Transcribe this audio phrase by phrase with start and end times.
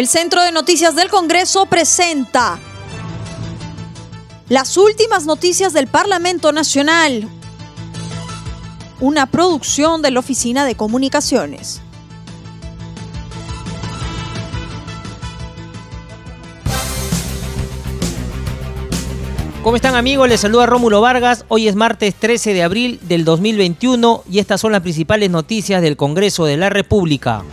[0.00, 2.58] El Centro de Noticias del Congreso presenta
[4.48, 7.28] las últimas noticias del Parlamento Nacional,
[8.98, 11.82] una producción de la Oficina de Comunicaciones.
[19.62, 20.30] ¿Cómo están amigos?
[20.30, 21.44] Les saluda Rómulo Vargas.
[21.48, 25.98] Hoy es martes 13 de abril del 2021 y estas son las principales noticias del
[25.98, 27.44] Congreso de la República.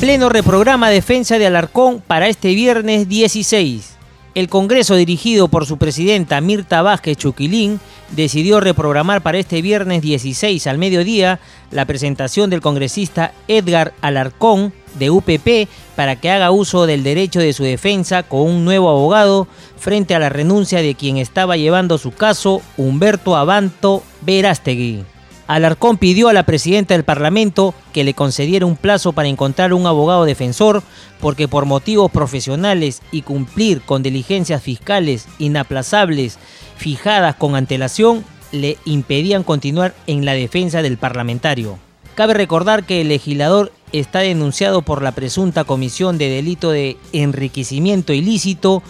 [0.00, 3.94] Pleno reprograma defensa de Alarcón para este viernes 16.
[4.34, 7.80] El Congreso, dirigido por su presidenta Mirta Vázquez Chuquilín,
[8.10, 11.38] decidió reprogramar para este viernes 16 al mediodía
[11.70, 17.52] la presentación del congresista Edgar Alarcón de UPP para que haga uso del derecho de
[17.52, 19.46] su defensa con un nuevo abogado
[19.78, 25.04] frente a la renuncia de quien estaba llevando su caso, Humberto Abanto Verástegui.
[25.46, 29.86] Alarcón pidió a la presidenta del Parlamento que le concediera un plazo para encontrar un
[29.86, 30.82] abogado defensor
[31.20, 36.38] porque por motivos profesionales y cumplir con diligencias fiscales inaplazables
[36.76, 41.78] fijadas con antelación le impedían continuar en la defensa del parlamentario.
[42.14, 48.12] Cabe recordar que el legislador está denunciado por la presunta comisión de delito de enriquecimiento
[48.12, 48.82] ilícito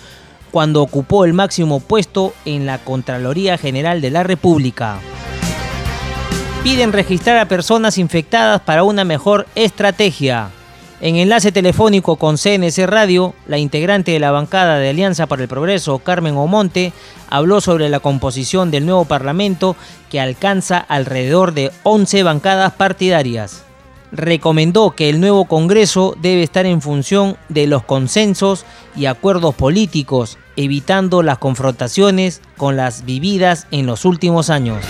[0.50, 5.00] cuando ocupó el máximo puesto en la Contraloría General de la República
[6.64, 10.48] piden registrar a personas infectadas para una mejor estrategia.
[11.02, 15.48] En enlace telefónico con CNC Radio, la integrante de la bancada de Alianza para el
[15.48, 16.94] Progreso, Carmen Omonte,
[17.28, 19.76] habló sobre la composición del nuevo Parlamento
[20.10, 23.62] que alcanza alrededor de 11 bancadas partidarias.
[24.10, 28.64] Recomendó que el nuevo Congreso debe estar en función de los consensos
[28.96, 34.82] y acuerdos políticos, evitando las confrontaciones con las vividas en los últimos años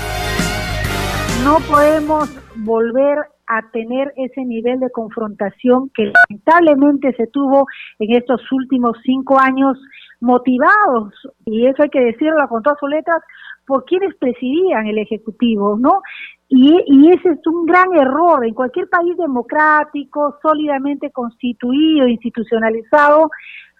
[1.42, 7.66] no podemos volver a tener ese nivel de confrontación que lamentablemente se tuvo
[7.98, 9.78] en estos últimos cinco años
[10.20, 11.12] motivados,
[11.44, 13.22] y eso hay que decirlo con todas sus letras,
[13.66, 16.00] por quienes presidían el Ejecutivo, ¿no?
[16.48, 18.44] Y, y, ese es un gran error.
[18.44, 23.30] En cualquier país democrático, sólidamente constituido, institucionalizado,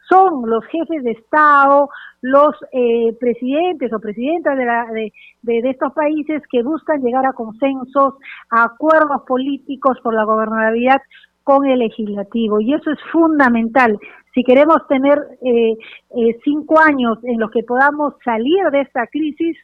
[0.09, 1.89] son los jefes de Estado,
[2.21, 7.33] los eh, presidentes o presidentas de, la, de, de, estos países que buscan llegar a
[7.33, 8.15] consensos,
[8.51, 11.01] a acuerdos políticos por la gobernabilidad
[11.43, 12.61] con el legislativo.
[12.61, 13.99] Y eso es fundamental.
[14.35, 15.77] Si queremos tener eh,
[16.17, 19.57] eh, cinco años en los que podamos salir de esta crisis,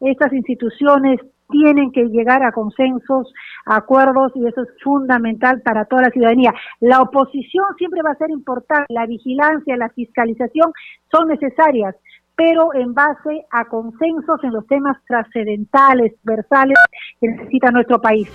[0.00, 1.20] estas instituciones
[1.50, 3.32] tienen que llegar a consensos,
[3.64, 6.52] acuerdos y eso es fundamental para toda la ciudadanía.
[6.80, 10.72] La oposición siempre va a ser importante, la vigilancia, la fiscalización
[11.10, 11.94] son necesarias,
[12.36, 16.76] pero en base a consensos en los temas trascendentales, versales
[17.20, 18.28] que necesita nuestro país.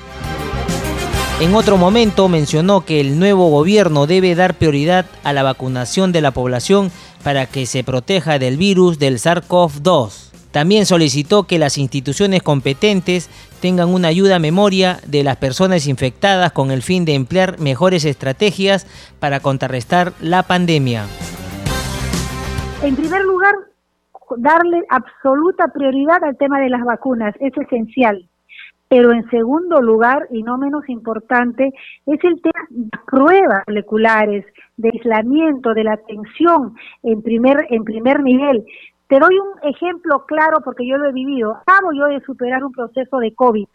[1.40, 6.22] En otro momento mencionó que el nuevo gobierno debe dar prioridad a la vacunación de
[6.22, 6.92] la población
[7.24, 10.33] para que se proteja del virus del SARS-CoV-2.
[10.54, 13.28] También solicitó que las instituciones competentes
[13.60, 18.06] tengan una ayuda a memoria de las personas infectadas con el fin de emplear mejores
[18.06, 18.86] estrategias
[19.20, 21.06] para contrarrestar la pandemia.
[22.84, 23.56] En primer lugar,
[24.38, 28.24] darle absoluta prioridad al tema de las vacunas, es esencial.
[28.90, 31.74] Pero en segundo lugar, y no menos importante,
[32.06, 34.46] es el tema de pruebas moleculares,
[34.78, 38.64] de aislamiento, de la atención en primer, en primer nivel.
[39.14, 41.56] Te doy un ejemplo claro porque yo lo he vivido.
[41.56, 43.68] Acabo yo de superar un proceso de COVID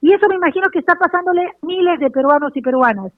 [0.00, 3.12] y eso me imagino que está pasándole miles de peruanos y peruanas.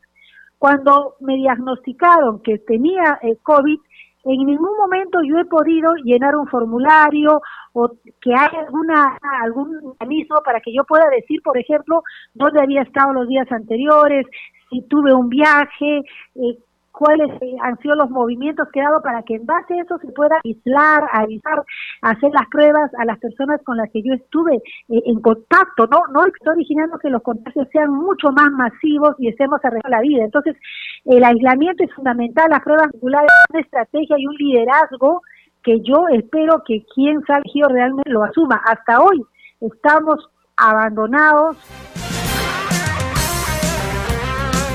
[0.58, 3.78] Cuando me diagnosticaron que tenía eh, COVID,
[4.24, 7.42] en ningún momento yo he podido llenar un formulario
[7.74, 12.02] o que haya alguna, algún mecanismo para que yo pueda decir, por ejemplo,
[12.34, 14.26] dónde había estado los días anteriores,
[14.68, 15.98] si tuve un viaje,
[16.34, 16.58] eh,
[16.98, 17.30] cuáles
[17.62, 20.40] han sido los movimientos que he dado para que en base a eso se pueda
[20.44, 21.62] aislar, avisar,
[22.02, 26.02] hacer las pruebas a las personas con las que yo estuve eh, en contacto, ¿no?
[26.12, 30.24] No estoy originando que los contagios sean mucho más masivos y estemos arreglando la vida.
[30.24, 30.56] Entonces,
[31.04, 35.22] el aislamiento es fundamental, las pruebas regulares, una estrategia y un liderazgo
[35.62, 38.60] que yo espero que quien salga realmente lo asuma.
[38.66, 39.22] Hasta hoy
[39.60, 41.56] estamos abandonados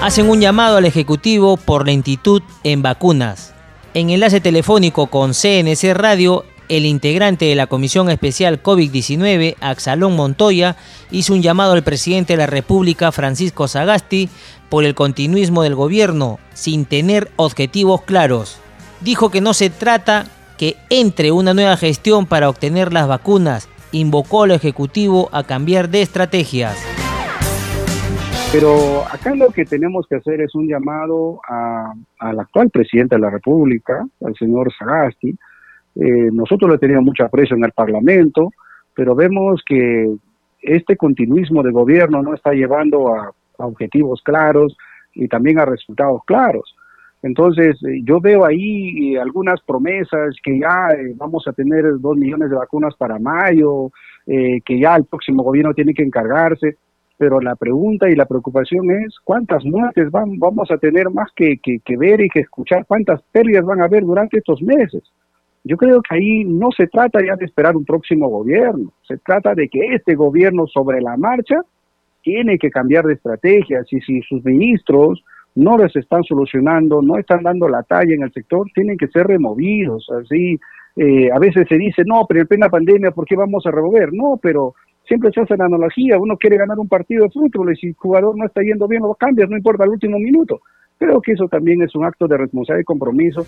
[0.04, 3.54] hacen un llamado al Ejecutivo por lentitud en vacunas.
[3.94, 10.76] En enlace telefónico con CNC Radio, el integrante de la Comisión Especial COVID-19, Axalón Montoya,
[11.10, 14.28] hizo un llamado al presidente de la República, Francisco Sagasti,
[14.68, 18.58] por el continuismo del gobierno, sin tener objetivos claros.
[19.00, 20.26] Dijo que no se trata
[20.58, 26.02] que entre una nueva gestión para obtener las vacunas, invocó al Ejecutivo a cambiar de
[26.02, 26.76] estrategias.
[28.54, 31.42] Pero acá lo que tenemos que hacer es un llamado
[32.20, 35.36] al actual presidente de la República, al señor Sagasti.
[35.96, 38.52] Eh, nosotros le teníamos mucho aprecio en el Parlamento,
[38.94, 40.08] pero vemos que
[40.62, 44.78] este continuismo de gobierno no está llevando a, objetivos claros
[45.16, 46.76] y también a resultados claros.
[47.24, 52.52] Entonces, eh, yo veo ahí algunas promesas que ya eh, vamos a tener dos millones
[52.52, 53.90] de vacunas para mayo,
[54.28, 56.78] que ya el próximo gobierno tiene que encargarse
[57.24, 61.58] pero la pregunta y la preocupación es cuántas muertes van, vamos a tener más que,
[61.98, 65.02] ver y que escuchar, cuántas pérdidas van a haber durante estos meses.
[65.64, 69.56] Yo creo que ahí no se trata ya de esperar un próximo gobierno, se trata
[69.56, 71.62] de que este gobierno sobre la marcha
[72.24, 73.86] tiene que cambiar de estrategia.
[73.90, 75.24] y si sus ministros
[75.56, 79.28] no les están solucionando, no están dando la talla en el sector, tienen que ser
[79.28, 80.10] removidos.
[80.10, 80.60] Así,
[80.98, 84.12] eh, a veces se dice, no, pero en plena pandemia, ¿por qué vamos a remover?
[84.12, 84.76] No, pero
[85.08, 87.96] siempre se hace la analogía, uno quiere ganar un partido de fútbol y si el
[87.96, 90.62] jugador no está yendo bien lo cambias, no importa el último minuto.
[90.98, 93.46] Creo que eso también es un acto de responsabilidad y compromiso.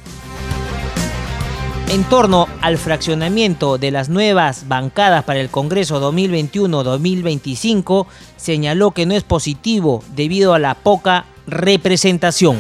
[1.92, 9.14] En torno al fraccionamiento de las nuevas bancadas para el Congreso 2021-2025, señaló que no
[9.14, 12.58] es positivo debido a la poca representación.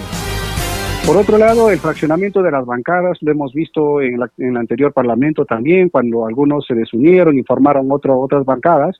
[1.05, 5.45] Por otro lado, el fraccionamiento de las bancadas lo hemos visto en, el anterior Parlamento
[5.45, 8.99] también, cuando algunos se desunieron y formaron otras bancadas.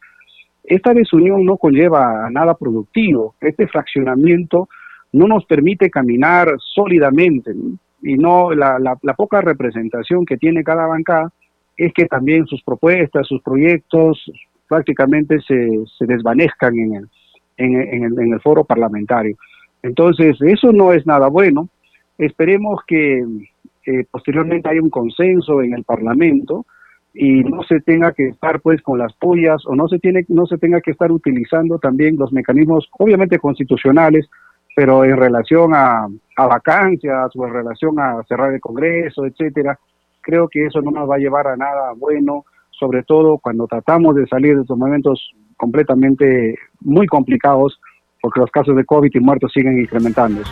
[0.63, 3.33] Esta desunión no conlleva a nada productivo.
[3.41, 4.69] Este fraccionamiento
[5.13, 7.55] no nos permite caminar sólidamente
[8.03, 8.77] y no la,
[9.17, 11.31] poca representación que tiene cada bancada
[11.75, 14.31] es que también sus propuestas, sus proyectos
[14.67, 17.09] prácticamente se, desvanezcan en el,
[17.57, 19.35] en el foro parlamentario.
[19.81, 21.67] Entonces, eso no es nada bueno
[22.17, 23.23] Esperemos que
[23.85, 26.65] eh, posteriormente haya un consenso en el Parlamento
[27.13, 30.45] y no se tenga que estar pues con las pullas o no se tiene no
[30.45, 34.27] se tenga que estar utilizando también los mecanismos obviamente constitucionales
[34.75, 39.79] pero en relación a, a vacancias o en relación a cerrar el Congreso etcétera
[40.19, 44.15] creo que eso no nos va a llevar a nada bueno sobre todo cuando tratamos
[44.15, 47.79] de salir de estos momentos completamente muy complicados
[48.21, 50.51] porque los casos de COVID y muertos siguen incrementándose.